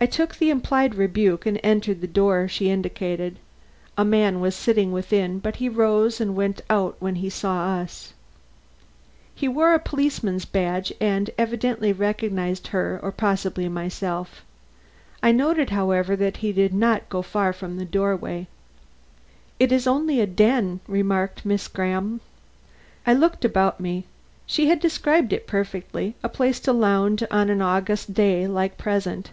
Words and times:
I 0.00 0.06
took 0.06 0.34
the 0.34 0.50
implied 0.50 0.96
rebuke 0.96 1.46
and 1.46 1.60
entered 1.62 2.00
the 2.00 2.08
door 2.08 2.48
she 2.48 2.68
indicated. 2.72 3.38
A 3.96 4.04
man 4.04 4.40
was 4.40 4.56
sitting 4.56 4.90
within, 4.90 5.38
but 5.38 5.54
he 5.56 5.68
rose 5.68 6.20
and 6.20 6.34
went 6.34 6.60
out 6.68 6.96
when 6.98 7.14
he 7.14 7.30
saw 7.30 7.74
us. 7.78 8.12
He 9.32 9.46
wore 9.46 9.74
a 9.74 9.78
policeman's 9.78 10.44
badge 10.44 10.92
and 11.00 11.30
evidently 11.38 11.92
recognized 11.92 12.66
her 12.74 12.98
or 13.00 13.12
possibly 13.12 13.68
myself. 13.68 14.44
I 15.22 15.30
noted, 15.30 15.70
however, 15.70 16.16
that 16.16 16.38
he 16.38 16.50
did 16.50 16.74
not 16.74 17.08
go 17.08 17.22
far 17.22 17.52
from 17.52 17.76
the 17.76 17.84
doorway. 17.84 18.48
"It 19.60 19.70
is 19.70 19.86
only 19.86 20.18
a 20.18 20.26
den," 20.26 20.80
remarked 20.88 21.44
Miss 21.46 21.68
Graham. 21.68 22.20
I 23.06 23.14
looked 23.14 23.44
about 23.44 23.78
me. 23.78 24.06
She 24.46 24.66
had 24.66 24.80
described 24.80 25.32
it 25.32 25.46
perfectly: 25.46 26.16
a 26.24 26.28
place 26.28 26.58
to 26.58 26.72
lounge 26.72 27.22
in 27.22 27.28
on 27.30 27.50
an 27.50 27.62
August 27.62 28.12
day 28.14 28.48
like 28.48 28.76
the 28.76 28.82
present. 28.82 29.30